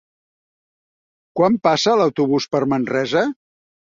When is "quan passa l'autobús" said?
1.41-2.49